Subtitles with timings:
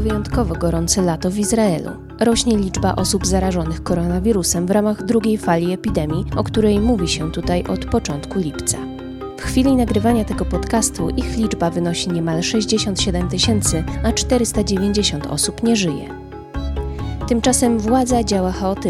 [0.00, 1.90] wyjątkowo gorące lato w Izraelu.
[2.20, 7.64] Rośnie liczba osób zarażonych koronawirusem w ramach drugiej fali epidemii, o której mówi się tutaj
[7.64, 8.78] od początku lipca.
[9.36, 15.76] W chwili nagrywania tego podcastu ich liczba wynosi niemal 67 tysięcy, a 490 osób nie
[15.76, 16.08] żyje.
[17.28, 18.89] Tymczasem władza działa chaotycznie.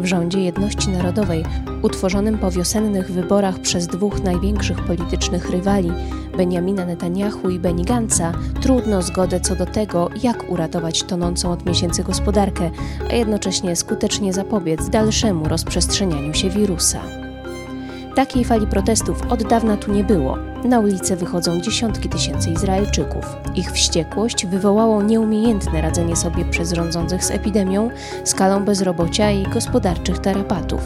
[0.00, 1.44] W rządzie jedności narodowej,
[1.82, 5.92] utworzonym po wiosennych wyborach przez dwóch największych politycznych rywali,
[6.36, 12.04] Benjamina Netanyahu i Benny Gantza, trudno zgodę co do tego, jak uratować tonącą od miesięcy
[12.04, 12.70] gospodarkę,
[13.10, 17.25] a jednocześnie skutecznie zapobiec dalszemu rozprzestrzenianiu się wirusa.
[18.16, 20.38] Takiej fali protestów od dawna tu nie było.
[20.64, 23.36] Na ulice wychodzą dziesiątki tysięcy Izraelczyków.
[23.54, 27.90] Ich wściekłość wywołało nieumiejętne radzenie sobie przez rządzących z epidemią,
[28.24, 30.80] skalą bezrobocia i gospodarczych tarapatów.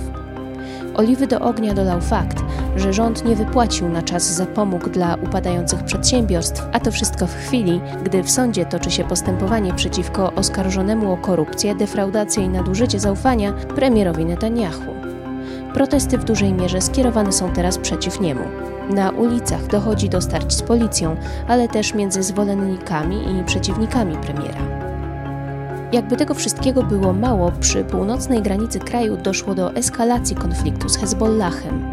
[0.94, 2.42] Oliwy do ognia dolał fakt,
[2.76, 7.80] że rząd nie wypłacił na czas zapomóg dla upadających przedsiębiorstw, a to wszystko w chwili,
[8.04, 14.24] gdy w sądzie toczy się postępowanie przeciwko oskarżonemu o korupcję, defraudację i nadużycie zaufania premierowi
[14.24, 15.09] Netanyahu.
[15.74, 18.44] Protesty w dużej mierze skierowane są teraz przeciw niemu.
[18.94, 21.16] Na ulicach dochodzi do starć z policją,
[21.48, 24.90] ale też między zwolennikami i przeciwnikami premiera.
[25.92, 31.90] Jakby tego wszystkiego było mało, przy północnej granicy kraju doszło do eskalacji konfliktu z Hezbollahem.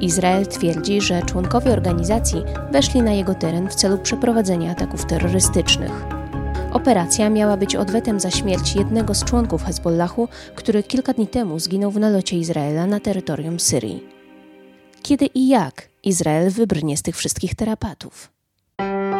[0.00, 6.21] Izrael twierdzi, że członkowie organizacji weszli na jego teren w celu przeprowadzenia ataków terrorystycznych.
[6.72, 11.90] Operacja miała być odwetem za śmierć jednego z członków Hezbollahu, który kilka dni temu zginął
[11.90, 14.04] w nalocie Izraela na terytorium Syrii.
[15.02, 18.32] Kiedy i jak Izrael wybrnie z tych wszystkich terapatów?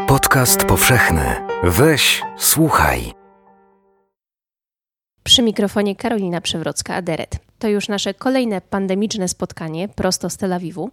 [0.06, 1.24] Podcast powszechny.
[1.64, 3.12] Weź, słuchaj.
[5.22, 7.36] Przy mikrofonie Karolina Przewrocka-Aderet.
[7.62, 10.90] To już nasze kolejne pandemiczne spotkanie prosto z Tel Awiwu.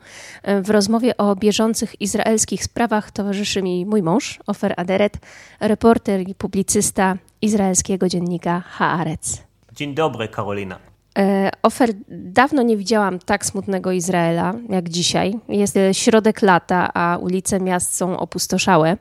[0.63, 5.17] W rozmowie o bieżących izraelskich sprawach towarzyszy mi mój mąż, Ofer Aderet,
[5.59, 9.27] reporter i publicysta izraelskiego dziennika Haaretz.
[9.71, 10.79] Dzień dobry, Karolina.
[11.17, 15.35] E, Ofer, dawno nie widziałam tak smutnego Izraela jak dzisiaj.
[15.47, 18.97] Jest środek lata, a ulice miast są opustoszałe.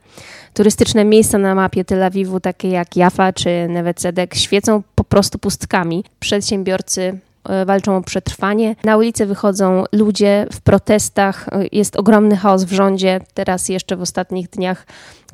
[0.55, 6.05] Turystyczne miejsca na mapie Tel Awiwu, takie jak Jaffa czy Newecedek, świecą po prostu pustkami.
[6.21, 7.28] Przedsiębiorcy E,
[7.67, 8.77] walczą o przetrwanie.
[8.85, 13.21] Na ulicę wychodzą ludzie w protestach, e, jest ogromny chaos w rządzie.
[13.35, 14.87] Teraz jeszcze w ostatnich dniach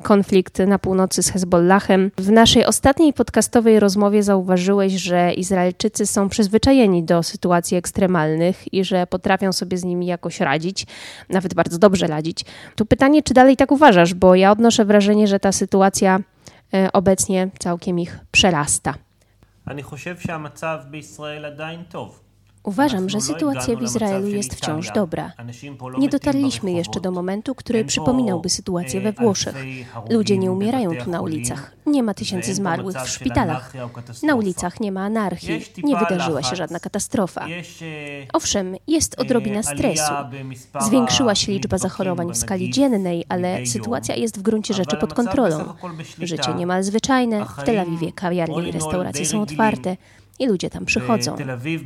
[0.03, 2.11] konflikt na północy z Hezbollahem.
[2.17, 9.07] W naszej ostatniej podcastowej rozmowie zauważyłeś, że Izraelczycy są przyzwyczajeni do sytuacji ekstremalnych i że
[9.07, 10.87] potrafią sobie z nimi jakoś radzić,
[11.29, 12.45] nawet bardzo dobrze radzić.
[12.75, 16.19] Tu pytanie, czy dalej tak uważasz, bo ja odnoszę wrażenie, że ta sytuacja
[16.73, 19.04] e, obecnie całkiem ich przerasta.
[19.67, 22.24] אני חושב שהמצב בישראל עדיין טוב.
[22.65, 25.31] Uważam, że sytuacja w Izraelu jest wciąż dobra.
[25.97, 29.55] Nie dotarliśmy jeszcze do momentu, który przypominałby sytuację we Włoszech.
[30.09, 31.75] Ludzie nie umierają tu na ulicach.
[31.85, 33.73] Nie ma tysięcy zmarłych w szpitalach.
[34.23, 35.61] Na ulicach nie ma anarchii.
[35.83, 37.45] Nie wydarzyła się żadna katastrofa.
[38.33, 40.13] Owszem, jest odrobina stresu.
[40.81, 45.73] Zwiększyła się liczba zachorowań w skali dziennej, ale sytuacja jest w gruncie rzeczy pod kontrolą.
[46.21, 47.45] Życie niemal zwyczajne.
[47.45, 49.97] W Tel Awiwie kawiarnie i restauracje są otwarte
[50.39, 51.37] i ludzie tam przychodzą.
[51.37, 51.83] Tel Aviv,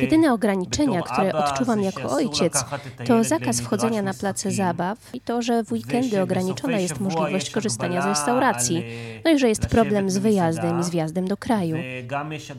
[0.00, 2.64] Jedyne ograniczenia, które odczuwam jako ojciec,
[3.06, 8.02] to zakaz wchodzenia na place zabaw i to, że w weekendy ograniczona jest możliwość korzystania
[8.02, 8.84] z restauracji,
[9.24, 11.76] no i że jest problem z wyjazdem i z wjazdem do kraju.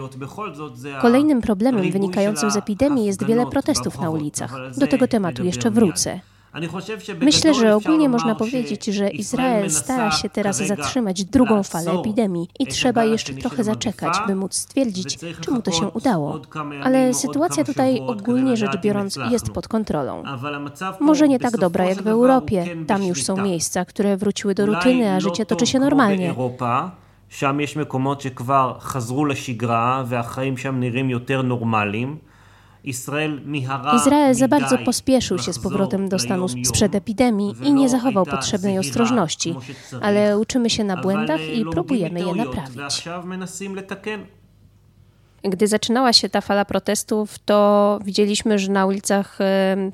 [1.01, 4.56] Kolejnym problemem wynikającym z epidemii jest wiele protestów na ulicach.
[4.77, 6.19] Do tego tematu jeszcze wrócę.
[7.20, 12.66] Myślę, że ogólnie można powiedzieć, że Izrael stara się teraz zatrzymać drugą falę epidemii i
[12.66, 16.40] trzeba jeszcze trochę zaczekać, by móc stwierdzić, czy mu to się udało.
[16.82, 20.22] Ale sytuacja tutaj ogólnie rzecz biorąc jest pod kontrolą.
[21.00, 22.66] Może nie tak dobra jak w Europie.
[22.87, 26.34] Tam już są miejsca, które wróciły do rutyny, a życie toczy się normalnie.
[27.28, 32.19] שם יש מקומות שכבר חזרו לשגרה והחיים שם נראים יותר נורמליים.
[33.95, 38.80] Izrael za bardzo pospieszył się z powrotem do stanu sprzed epidemii i nie zachował potrzebnej
[38.80, 39.56] ostrożności,
[40.01, 43.03] ale uczymy się na błędach i próbujemy je naprawić.
[45.44, 49.38] Gdy zaczynała się ta fala protestów, to widzieliśmy, że na ulicach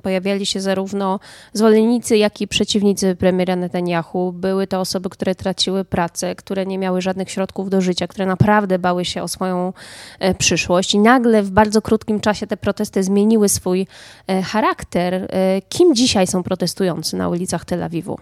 [0.01, 1.19] pojawiali się zarówno
[1.53, 4.31] zwolennicy, jak i przeciwnicy premiera Netanyahu.
[4.31, 8.79] Były to osoby, które traciły pracę, które nie miały żadnych środków do życia, które naprawdę
[8.79, 9.73] bały się o swoją
[10.19, 10.93] e, przyszłość.
[10.93, 13.87] I nagle w bardzo krótkim czasie te protesty zmieniły swój
[14.27, 15.13] e, charakter.
[15.13, 18.19] E, kim dzisiaj są protestujący na ulicach Tel Awiwu?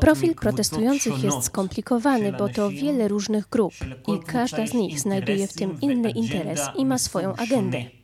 [0.00, 3.72] Profil protestujących jest skomplikowany, bo to wiele różnych grup
[4.08, 8.01] i każda z nich znajduje w tym inny interes i ma swoją agendę.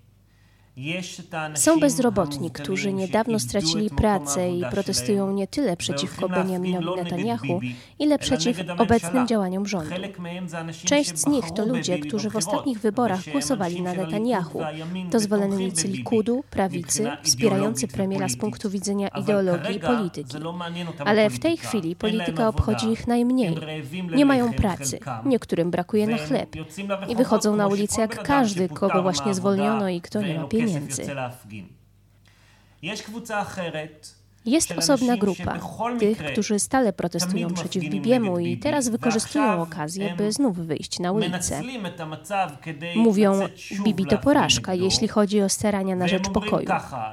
[1.54, 7.60] Są bezrobotni, którzy niedawno stracili pracę i protestują nie tyle przeciwko Benjaminowi Netanyahu,
[7.98, 9.94] ile przeciw obecnym działaniom rządu.
[10.84, 14.60] Część z nich to ludzie, którzy w ostatnich wyborach głosowali na Netanyahu.
[15.10, 20.36] To zwolennicy Likudu, prawicy, wspierający premiera z punktu widzenia ideologii i polityki.
[21.04, 23.56] Ale w tej chwili polityka obchodzi ich najmniej.
[24.14, 26.56] Nie mają pracy, niektórym brakuje na chleb.
[27.08, 30.98] I wychodzą na ulicę jak każdy, kogo właśnie zwolniono i kto nie ma pieniędzy הכסף
[30.98, 31.66] יוצא להפגין.
[32.82, 34.08] יש קבוצה אחרת
[34.48, 35.54] Jest osobna grupa
[35.98, 41.62] tych, którzy stale protestują przeciw Bibiemu i teraz wykorzystują okazję, by znów wyjść na ulicę.
[42.96, 43.40] Mówią,
[43.84, 46.68] Bibi to porażka, jeśli chodzi o starania na rzecz pokoju.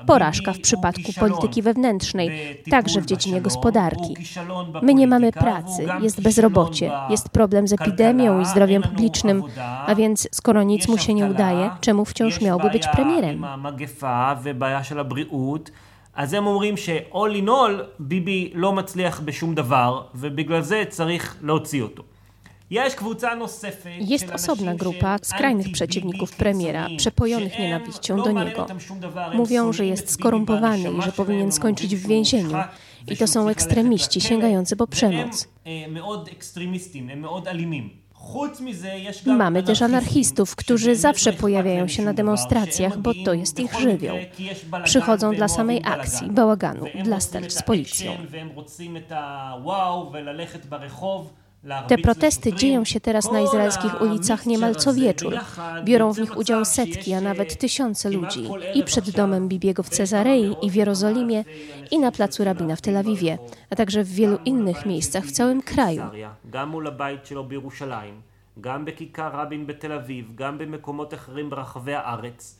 [0.07, 4.15] Porażka w przypadku polityki wewnętrznej, także w dziedzinie gospodarki.
[4.81, 9.43] My nie mamy pracy, jest bezrobocie, jest problem z epidemią i zdrowiem publicznym,
[9.87, 13.45] a więc skoro nic mu się nie udaje, czemu wciąż miałby być premierem?
[16.14, 21.82] אז הם אומרים ש-all in all, ביבי לא מצליח בשום דבר, ובגלל זה צריך להוציא
[21.82, 22.02] אותו.
[24.00, 28.67] Jest osobna grupa skrajnych przeciwników premiera, przepojonych nienawiścią do niego.
[29.34, 32.56] Mówią, że jest skorumpowany i że powinien skończyć w więzieniu.
[33.06, 35.49] I to są ekstremiści sięgający po przemoc.
[39.25, 44.18] Mamy też anarchistów, którzy zawsze pojawiają się na demonstracjach, bo to jest ich żywioł.
[44.83, 48.12] Przychodzą dla samej akcji, bałaganu, dla starć z policją.
[51.88, 55.34] Te protesty dzieją się teraz na izraelskich ulicach niemal co wieczór.
[55.84, 58.44] Biorą w nich udział setki, a nawet tysiące ludzi.
[58.75, 61.44] I przed domem Bibiego w Cezarei, i w Jerozolimie,
[61.90, 63.38] i na placu Rabina w Tel Awiwie,
[63.70, 66.02] a także w wielu innych miejscach w całym kraju.
[68.61, 72.56] גם בכיכר רבין בתל אביב, גם במקומות אחרים ברחבי הארץ.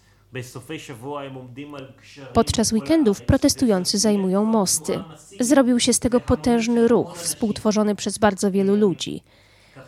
[2.33, 5.03] Podczas weekendów protestujący zajmują mosty.
[5.41, 9.23] Zrobił się z tego potężny ruch, współtworzony przez bardzo wielu ludzi.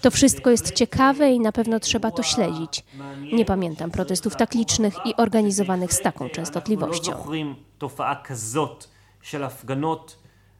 [0.00, 2.84] To wszystko jest ciekawe i na pewno trzeba to śledzić.
[3.32, 7.12] Nie pamiętam protestów tak licznych i organizowanych z taką częstotliwością.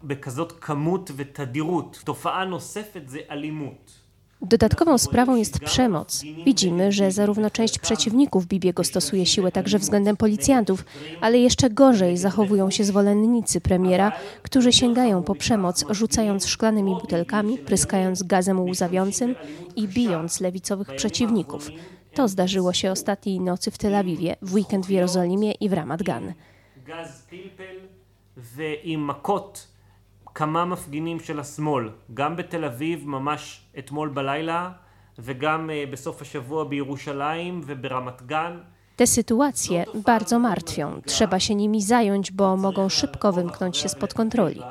[0.05, 2.00] בכזאת כמות ותדירות.
[2.05, 3.93] תופעה נוספת זה אלימות.
[4.42, 6.24] Dodatkową sprawą jest przemoc.
[6.45, 10.86] Widzimy, że zarówno część przeciwników Bibiego stosuje siłę także względem policjantów,
[11.22, 14.12] ale jeszcze gorzej zachowują się zwolennicy premiera,
[14.44, 19.36] którzy sięgają po przemoc, rzucając szklanymi butelkami, pryskając gazem łzawiącym
[19.75, 21.69] i bijąc lewicowych przeciwników.
[22.13, 26.04] To zdarzyło się ostatniej nocy w Tel Awiwie, w weekend w Jerozolimie i w Ramat
[26.04, 26.34] Gan.
[26.86, 27.28] Gaz
[30.38, 34.72] כמה מפגינים של השמאל, גם בתל אביב ממש אתמול בלילה
[35.19, 38.57] וגם בסוף השבוע בירושלים וברמת גן.
[38.95, 41.01] Te sytuacje bardzo martwią.
[41.06, 44.62] Trzeba się nimi zająć, bo mogą szybko wymknąć się spod kontroli.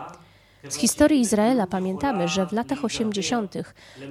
[0.69, 3.55] Z historii Izraela pamiętamy, że w latach 80.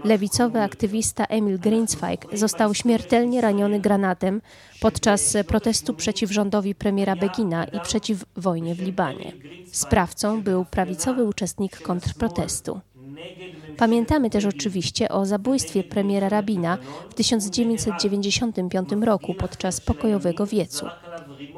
[0.03, 4.41] lewicowy aktywista Emil Greenswijk został śmiertelnie raniony granatem
[4.81, 9.31] podczas protestu przeciw rządowi premiera Begina i przeciw wojnie w Libanie.
[9.71, 12.79] Sprawcą był prawicowy uczestnik kontrprotestu.
[13.77, 16.77] Pamiętamy też oczywiście o zabójstwie premiera Rabina
[17.09, 20.85] w 1995 roku podczas pokojowego wiecu.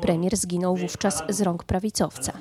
[0.01, 2.33] Premier zginął wówczas z rąk prawicowca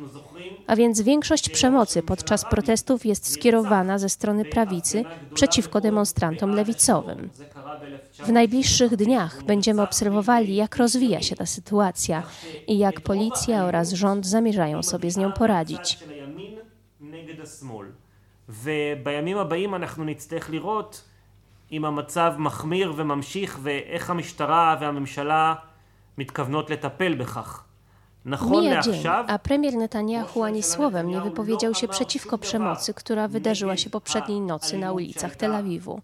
[0.67, 7.29] a więc większość przemocy podczas protestów jest skierowana ze strony prawicy przeciwko demonstrantom lewicowym.
[8.23, 12.23] W najbliższych dniach będziemy obserwowali, jak rozwija się ta sytuacja
[12.67, 15.97] i jak policja oraz rząd zamierzają sobie z nią poradzić.
[18.49, 21.03] ובימים הבאים אנחנו נצטרך לראות
[21.71, 25.53] אם המצב מחמיר וממשיך ואיך המשטרה והממשלה
[26.17, 27.63] מתכוונות לטפל בכך.
[28.26, 33.90] Mija dzień, a premier Netanyahu ani słowem nie wypowiedział się przeciwko przemocy, która wydarzyła się
[33.90, 36.00] poprzedniej nocy na ulicach Tel Awiwu.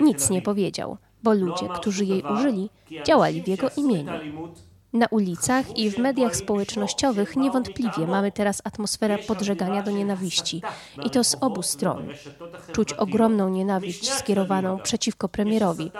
[0.00, 2.70] Nic nie powiedział, bo ludzie, którzy jej użyli,
[3.06, 4.12] działali w jego imieniu.
[4.92, 10.62] Na ulicach i w mediach społecznościowych niewątpliwie mamy teraz atmosferę podżegania do nienawiści
[11.04, 12.08] i to z obu stron.
[12.72, 15.90] Czuć ogromną nienawiść skierowaną przeciwko premierowi.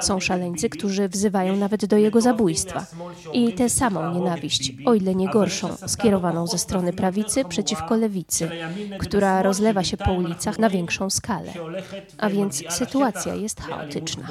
[0.00, 2.86] Są szaleńcy, którzy wzywają nawet do jego zabójstwa.
[3.32, 8.50] I tę samą nienawiść, o ile nie gorszą, skierowaną ze strony prawicy przeciwko lewicy,
[8.98, 11.52] która rozlewa się po ulicach na większą skalę.
[12.18, 14.28] A więc sytuacja jest chaotyczna.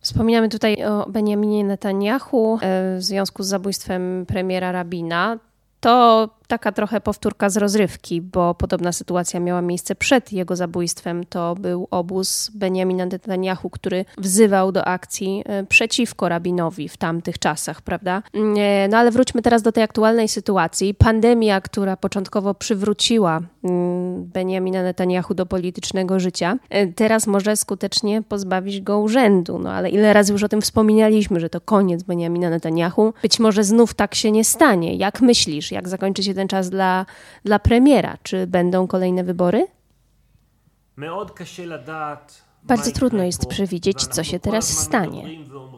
[0.00, 5.38] Wspominamy tutaj o Benjaminie Netanyahu e, w związku z zabójstwem premiera Rabina.
[5.80, 11.24] To taka trochę powtórka z rozrywki, bo podobna sytuacja miała miejsce przed jego zabójstwem.
[11.24, 17.82] To był obóz Benjamina Netanyahu, który wzywał do akcji e, przeciwko rabinowi w tamtych czasach,
[17.82, 18.22] prawda?
[18.34, 20.94] E, no ale wróćmy teraz do tej aktualnej sytuacji.
[20.94, 28.80] Pandemia, która początkowo przywróciła mm, Benjamina Netanyahu do politycznego życia, e, teraz może skutecznie pozbawić
[28.80, 29.58] go urzędu.
[29.58, 33.12] No ale ile razy już o tym wspominaliśmy, że to koniec Benjamina Netanyahu.
[33.22, 34.96] Być może znów tak się nie stanie.
[34.96, 37.06] Jak myślisz, jak zakończy się ten czas dla,
[37.44, 38.16] dla premiera?
[38.22, 39.66] Czy będą kolejne wybory?
[42.62, 45.24] Bardzo trudno jest przewidzieć, co się teraz stanie.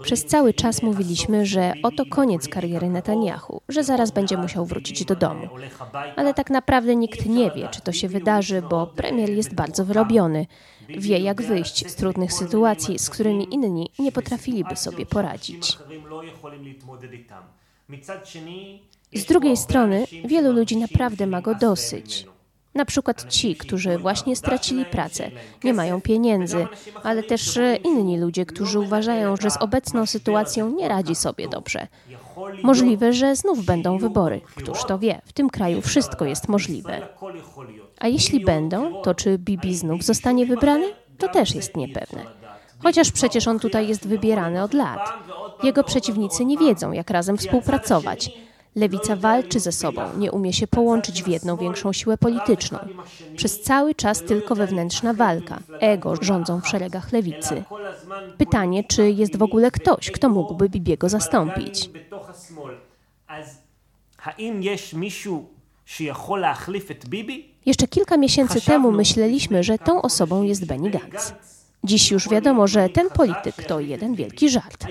[0.02, 5.17] Przez cały czas mówiliśmy, że oto koniec kariery Netanyahu, że zaraz będzie musiał wrócić do
[5.17, 5.49] domu.
[6.17, 10.47] Ale tak naprawdę nikt nie wie, czy to się wydarzy, bo premier jest bardzo wyrobiony.
[10.88, 15.79] Wie, jak wyjść z trudnych sytuacji, z którymi inni nie potrafiliby sobie poradzić.
[19.14, 22.26] Z drugiej strony, wielu ludzi naprawdę ma go dosyć.
[22.75, 25.30] Na przykład ci, którzy właśnie stracili pracę,
[25.64, 26.66] nie mają pieniędzy,
[27.02, 31.87] ale też inni ludzie, którzy uważają, że z obecną sytuacją nie radzi sobie dobrze.
[32.62, 34.40] Możliwe, że znów będą wybory.
[34.56, 35.20] Któż to wie?
[35.25, 37.09] W tym kraju wszystko jest możliwe.
[37.99, 40.87] A jeśli będą, to czy Bibi znów zostanie wybrany?
[41.18, 42.39] To też jest niepewne.
[42.82, 45.12] Chociaż przecież on tutaj jest wybierany od lat.
[45.62, 48.30] Jego przeciwnicy nie wiedzą, jak razem współpracować.
[48.76, 52.78] Lewica walczy ze sobą, nie umie się połączyć w jedną większą siłę polityczną.
[53.37, 55.58] Przez cały czas tylko wewnętrzna walka.
[55.80, 57.64] Ego rządzą w szeregach lewicy.
[58.38, 61.90] Pytanie, czy jest w ogóle ktoś, kto mógłby Bibiego zastąpić.
[67.66, 71.34] Jeszcze kilka miesięcy temu myśleliśmy, że tą osobą jest Benny Gantz.
[71.84, 74.87] Dziś już wiadomo, że ten polityk to jeden wielki żart.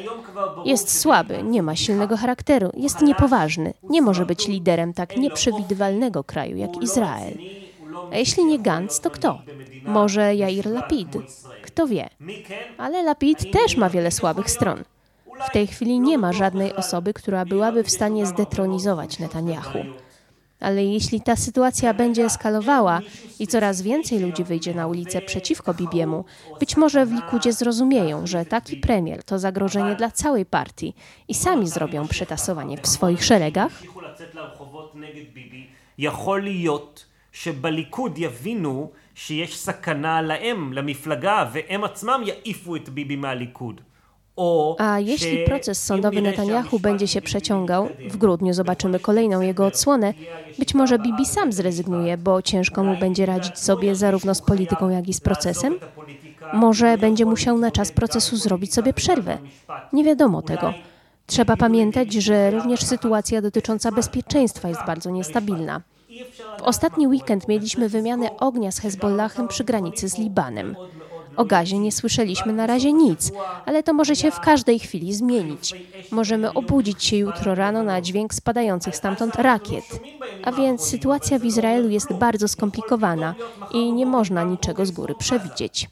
[0.65, 6.57] Jest słaby, nie ma silnego charakteru, jest niepoważny, nie może być liderem tak nieprzewidywalnego kraju
[6.57, 7.33] jak Izrael.
[8.11, 9.41] A jeśli nie Gantz, to kto?
[9.85, 11.07] Może Jair Lapid?
[11.63, 12.09] Kto wie?
[12.77, 14.83] Ale Lapid też ma wiele słabych stron.
[15.47, 19.79] W tej chwili nie ma żadnej osoby, która byłaby w stanie zdetronizować Netanyahu.
[20.60, 23.00] Ale jeśli ta sytuacja będzie eskalowała
[23.38, 26.24] i coraz więcej ludzi wyjdzie na ulicę przeciwko Bibiemu,
[26.60, 30.94] być może w Likudzie zrozumieją, że taki premier to zagrożenie dla całej partii
[31.28, 33.72] i sami zrobią przetasowanie w swoich szeregach?
[37.34, 43.80] שבליכוד יבינו שיש סכנה להם, למפלגה, והם עצמם יעיפו את ביבי מהליכוד.
[44.77, 50.13] A jeśli proces sądowy Netanyahu będzie się przeciągał, w grudniu zobaczymy kolejną jego odsłonę,
[50.59, 55.07] być może Bibi sam zrezygnuje, bo ciężko mu będzie radzić sobie zarówno z polityką, jak
[55.07, 55.75] i z procesem?
[56.53, 59.37] Może będzie musiał na czas procesu zrobić sobie przerwę?
[59.93, 60.73] Nie wiadomo tego.
[61.27, 65.81] Trzeba pamiętać, że również sytuacja dotycząca bezpieczeństwa jest bardzo niestabilna.
[66.59, 70.75] W ostatni weekend mieliśmy wymianę ognia z Hezbollahem przy granicy z Libanem.
[71.39, 73.31] O gazie nie słyszeliśmy na razie nic,
[73.65, 75.75] ale to może się w każdej chwili zmienić.
[76.11, 79.83] Możemy obudzić się jutro rano na dźwięk spadających stamtąd rakiet.
[80.43, 83.35] A więc sytuacja w Izraelu jest bardzo skomplikowana
[83.73, 85.89] i nie można niczego z góry przewidzieć.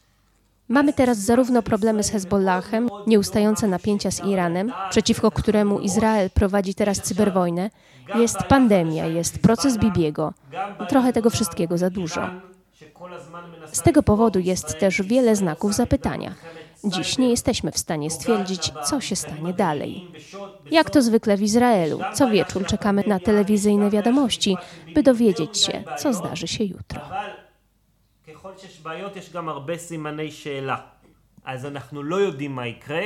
[0.68, 7.02] Mamy teraz zarówno problemy z Hezbollahem, nieustające napięcia z Iranem, przeciwko któremu Izrael prowadzi teraz
[7.02, 7.70] cyberwojnę,
[8.16, 10.34] jest pandemia, jest proces Bibiego.
[10.90, 12.30] Trochę tego wszystkiego za dużo.
[13.73, 16.35] Z tego powodu jest też wiele znaków zapytania.
[16.85, 20.09] Dziś nie jesteśmy w stanie stwierdzić, co się stanie dalej.
[20.71, 24.57] Jak to zwykle w Izraelu, co wieczór czekamy na telewizyjne wiadomości,
[24.95, 27.01] by dowiedzieć się, co zdarzy się jutro.
[31.45, 33.03] אז אנחנו לא יודעים מה יקרה,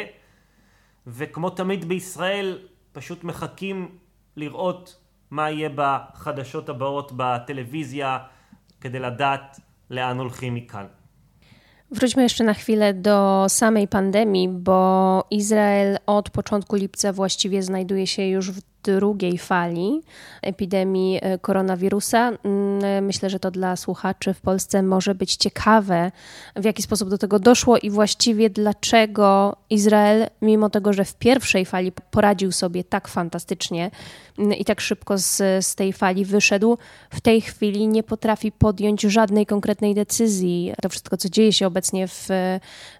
[1.07, 2.59] וכמו תמיד בישראל,
[2.93, 3.99] פשוט מחכים
[4.37, 4.97] לראות
[5.31, 8.19] מה יהיה בחדשות הבאות בטלוויזיה,
[8.81, 10.87] כדי לדעת לאן הולכים מכאן.
[11.91, 18.23] Wróćmy jeszcze na chwilę do samej pandemii, bo Izrael od początku lipca właściwie znajduje się
[18.27, 20.02] już w drugiej fali
[20.42, 22.32] epidemii e, koronawirusa.
[22.44, 26.12] Mm, myślę, że to dla słuchaczy w Polsce może być ciekawe,
[26.56, 31.66] w jaki sposób do tego doszło i właściwie dlaczego Izrael, mimo tego, że w pierwszej
[31.66, 33.92] fali poradził sobie tak fantastycznie
[34.40, 36.78] mm, i tak szybko z, z tej fali wyszedł,
[37.10, 40.74] w tej chwili nie potrafi podjąć żadnej konkretnej decyzji.
[40.82, 42.28] To wszystko, co dzieje się obecnie w,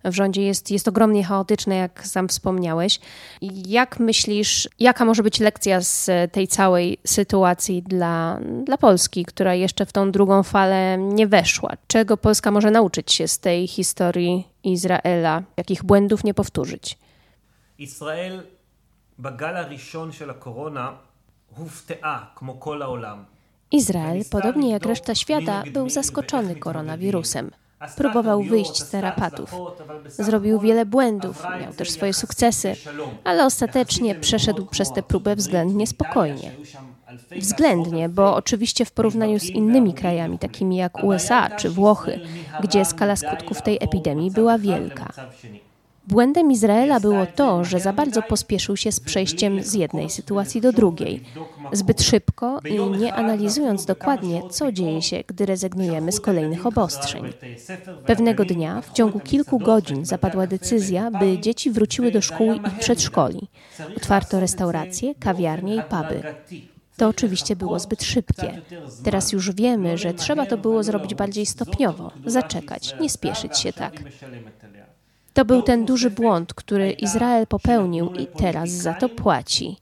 [0.04, 3.00] w rządzie, jest, jest ogromnie chaotyczne, jak sam wspomniałeś.
[3.68, 9.87] Jak myślisz, jaka może być lekcja z tej całej sytuacji dla, dla Polski, która jeszcze
[9.87, 11.73] w tą drugą falę nie weszła?
[11.87, 15.43] Czego Polska może nauczyć się z tej historii Izraela?
[15.57, 16.99] Jakich błędów nie powtórzyć?
[17.79, 18.43] Izrael
[19.19, 20.97] בגל הראשון של הקורונה
[21.57, 23.25] הופתעה, כמו כל העולם.
[23.73, 27.51] Izrael, podobnie jak reszta świata, był zaskoczony koronawirusem.
[27.98, 29.56] Próbował wyjść z terapatów.
[30.08, 32.76] Zrobił wiele błędów, miał też swoje sukcesy,
[33.24, 36.52] ale ostatecznie przeszedł przez tę próbę względnie spokojnie.
[37.38, 42.20] Względnie, bo oczywiście w porównaniu z innymi krajami, takimi jak USA czy Włochy,
[42.64, 45.14] gdzie skala skutków tej epidemii była wielka.
[46.08, 50.72] Błędem Izraela było to, że za bardzo pospieszył się z przejściem z jednej sytuacji do
[50.72, 51.24] drugiej,
[51.72, 57.24] zbyt szybko i nie analizując dokładnie, co dzieje się, gdy rezygnujemy z kolejnych obostrzeń.
[58.06, 63.48] Pewnego dnia, w ciągu kilku godzin, zapadła decyzja, by dzieci wróciły do szkół i przedszkoli.
[63.98, 66.24] Otwarto restauracje, kawiarnie i puby.
[66.98, 68.62] To oczywiście było zbyt szybkie.
[69.04, 73.94] Teraz już wiemy, że trzeba to było zrobić bardziej stopniowo, zaczekać, nie spieszyć się tak.
[75.34, 79.78] To był ten duży błąd, który Izrael popełnił i teraz za to płaci.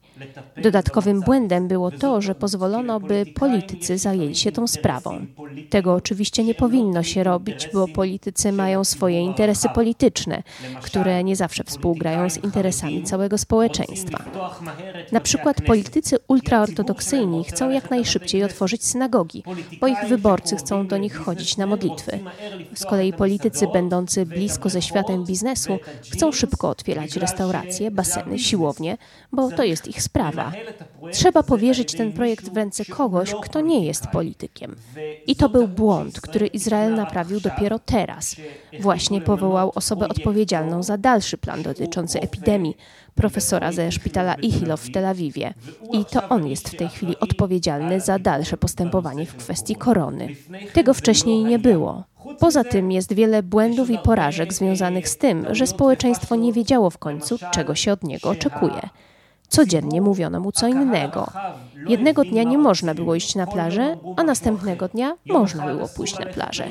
[0.63, 5.25] Dodatkowym błędem było to, że pozwolono, by politycy zajęli się tą sprawą.
[5.69, 10.43] Tego oczywiście nie powinno się robić, bo politycy mają swoje interesy polityczne,
[10.81, 14.23] które nie zawsze współgrają z interesami całego społeczeństwa.
[15.11, 19.43] Na przykład politycy ultraortodoksyjni chcą jak najszybciej otworzyć synagogi,
[19.81, 22.19] bo ich wyborcy chcą do nich chodzić na modlitwy.
[22.73, 25.38] Z kolei politycy będący blisko ze światem biznesu
[26.13, 28.98] chcą szybko otwierać restauracje, baseny, siłownie,
[29.31, 30.51] bo to jest ich sprawa.
[31.12, 34.75] Trzeba powierzyć ten projekt w ręce kogoś, kto nie jest politykiem.
[35.27, 38.36] I to był błąd, który Izrael naprawił dopiero teraz.
[38.79, 42.77] Właśnie powołał osobę odpowiedzialną za dalszy plan dotyczący epidemii,
[43.19, 45.53] profesora ze szpitala Ichilov w Tel Awiwie.
[45.93, 50.27] I to on jest w tej chwili odpowiedzialny za dalsze postępowanie w kwestii korony.
[50.73, 52.03] Tego wcześniej nie było.
[52.39, 56.97] Poza tym jest wiele błędów i porażek związanych z tym, że społeczeństwo nie wiedziało w
[56.97, 58.89] końcu, czego się od niego oczekuje.
[59.49, 61.31] Codziennie mówiono mu co innego.
[61.88, 66.25] Jednego dnia nie można było iść na plażę, a następnego dnia można było pójść na
[66.25, 66.67] plażę.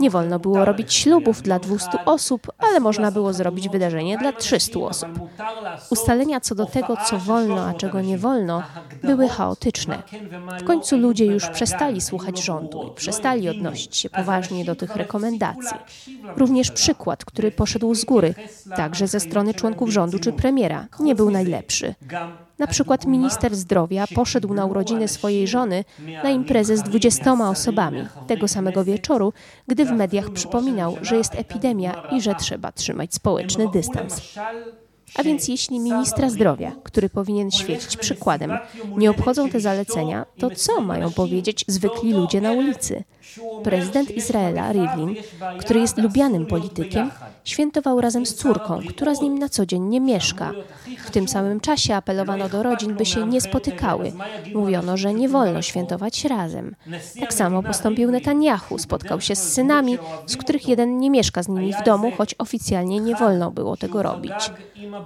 [0.00, 4.80] Nie wolno było robić ślubów dla 200 osób, ale można było zrobić wydarzenie dla 300
[4.80, 5.08] osób.
[5.90, 8.62] Ustalenia co do tego, co wolno, a czego nie wolno,
[9.02, 10.02] były chaotyczne.
[10.60, 15.76] W końcu ludzie już przestali słuchać rządu i przestali odnosić się poważnie do tych rekomendacji.
[16.36, 18.34] Również przykład, który poszedł z góry,
[18.76, 21.94] także ze strony członków rządu czy premiera, nie był najlepszy.
[22.58, 25.84] Na przykład minister zdrowia poszedł na urodziny swojej żony
[26.24, 29.32] na imprezę z dwudziestoma osobami tego samego wieczoru,
[29.68, 34.38] gdy w mediach przypominał, że jest epidemia i że trzeba trzymać społeczny dystans.
[35.14, 38.58] A więc jeśli ministra zdrowia, który powinien świecić przykładem,
[38.96, 43.04] nie obchodzą te zalecenia, to co mają powiedzieć zwykli ludzie na ulicy?
[43.62, 45.14] Prezydent Izraela, Rivlin,
[45.58, 47.10] który jest lubianym politykiem,
[47.44, 50.52] świętował razem z córką, która z nim na co dzień nie mieszka.
[51.04, 54.12] W tym samym czasie apelowano do rodzin, by się nie spotykały.
[54.54, 56.76] Mówiono, że nie wolno świętować razem.
[57.20, 58.78] Tak samo postąpił Netanyahu.
[58.78, 63.00] Spotkał się z synami, z których jeden nie mieszka z nimi w domu, choć oficjalnie
[63.00, 64.50] nie wolno było tego robić.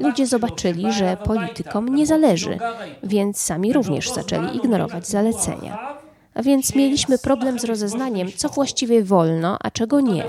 [0.00, 2.58] Ludzie zobaczyli, że politykom nie zależy,
[3.02, 6.00] więc sami również zaczęli ignorować zalecenia.
[6.34, 10.24] A więc mieliśmy problem z rozeznaniem, co właściwie wolno, a czego nie,